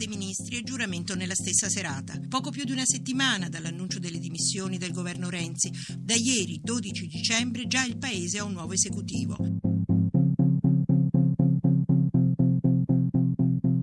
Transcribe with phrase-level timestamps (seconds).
[0.00, 2.18] dei ministri e giuramento nella stessa serata.
[2.26, 5.70] Poco più di una settimana dall'annuncio delle dimissioni del governo Renzi.
[5.98, 9.36] Da ieri, 12 dicembre, già il Paese ha un nuovo esecutivo.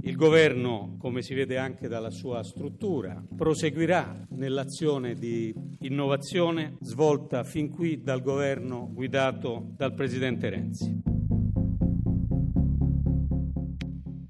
[0.01, 7.69] Il governo, come si vede anche dalla sua struttura, proseguirà nell'azione di innovazione svolta fin
[7.69, 11.16] qui dal governo guidato dal Presidente Renzi.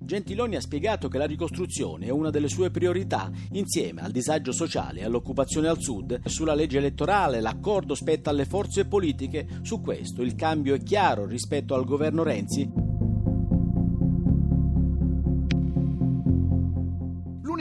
[0.07, 5.01] Gentiloni ha spiegato che la ricostruzione è una delle sue priorità, insieme al disagio sociale
[5.01, 6.21] e all'occupazione al sud.
[6.27, 11.75] Sulla legge elettorale l'accordo spetta alle forze politiche, su questo il cambio è chiaro rispetto
[11.75, 12.86] al governo Renzi.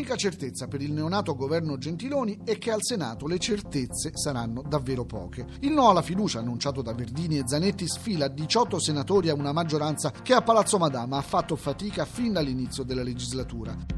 [0.06, 5.04] L'unica certezza per il neonato governo Gentiloni è che al Senato le certezze saranno davvero
[5.04, 5.44] poche.
[5.62, 10.12] Il no alla fiducia annunciato da Verdini e Zanetti sfila 18 senatori a una maggioranza
[10.12, 13.95] che a Palazzo Madama ha fatto fatica fin dall'inizio della legislatura.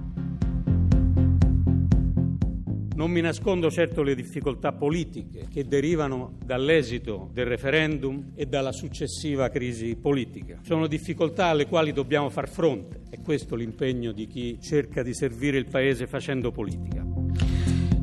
[2.98, 9.50] Non mi nascondo certo le difficoltà politiche che derivano dall'esito del referendum e dalla successiva
[9.50, 10.58] crisi politica.
[10.64, 13.02] Sono difficoltà alle quali dobbiamo far fronte.
[13.08, 17.07] È questo l'impegno di chi cerca di servire il Paese facendo politica.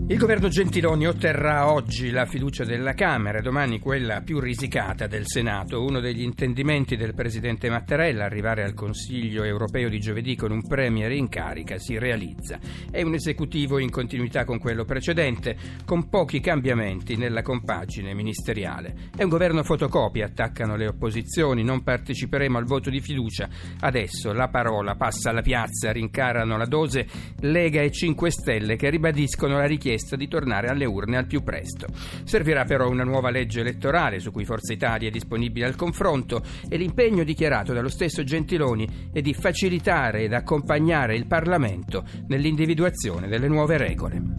[0.07, 5.23] Il governo Gentiloni otterrà oggi la fiducia della Camera e domani quella più risicata del
[5.25, 5.83] Senato.
[5.83, 11.11] Uno degli intendimenti del presidente Mattarella, arrivare al Consiglio europeo di giovedì con un premier
[11.11, 12.59] in carica, si realizza.
[12.91, 19.09] È un esecutivo in continuità con quello precedente, con pochi cambiamenti nella compagine ministeriale.
[19.17, 23.49] È un governo fotocopia, attaccano le opposizioni, non parteciperemo al voto di fiducia.
[23.79, 27.07] Adesso la parola passa alla piazza, rincarano la dose
[27.39, 31.41] Lega e 5 Stelle che ribadiscono la richiesta richiesta di tornare alle urne al più
[31.41, 31.87] presto.
[32.23, 36.75] Servirà però una nuova legge elettorale su cui Forza Italia è disponibile al confronto e
[36.75, 43.77] l'impegno dichiarato dallo stesso Gentiloni è di facilitare ed accompagnare il Parlamento nell'individuazione delle nuove
[43.77, 44.34] regole.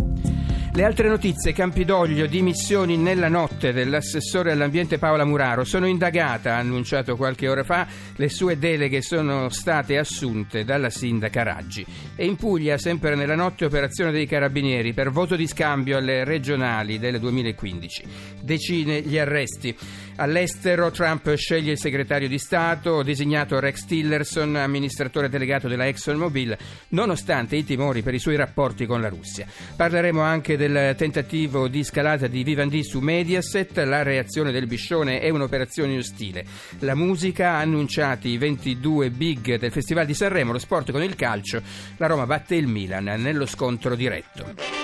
[0.77, 5.65] Le altre notizie, Campidoglio, dimissioni nella notte dell'assessore all'ambiente Paola Muraro.
[5.65, 11.43] Sono indagata, ha annunciato qualche ora fa, le sue deleghe sono state assunte dalla sindaca
[11.43, 11.83] Raggi.
[12.15, 16.99] E in Puglia, sempre nella notte, operazione dei carabinieri per voto di scambio alle regionali
[16.99, 18.05] del 2015.
[18.43, 19.75] Decine gli arresti.
[20.19, 26.57] All'estero Trump sceglie il segretario di Stato, designato Rex Tillerson, amministratore delegato della ExxonMobil,
[26.89, 29.47] nonostante i timori per i suoi rapporti con la Russia.
[29.77, 30.66] Parleremo anche del
[30.97, 36.45] tentativo di scalata di Vivendi su Mediaset, la reazione del Biscione è un'operazione ostile.
[36.81, 41.15] La musica ha annunciati i 22 big del Festival di Sanremo, lo sport con il
[41.15, 41.63] calcio,
[41.97, 44.76] la Roma batte il Milan nello scontro diretto.